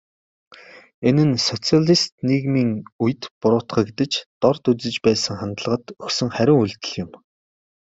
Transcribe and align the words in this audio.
Энэ 1.07 1.23
нь 1.29 1.41
социалист 1.49 2.13
нийгмийн 2.27 2.71
үед 3.03 3.21
буруутгаж, 3.39 4.13
дорд 4.41 4.63
үзэж 4.71 4.95
байсан 5.05 5.35
хандлагад 5.39 5.83
өгсөн 6.05 6.29
хариу 6.35 6.57
үйлдэл 6.61 6.93
юм. 7.03 7.09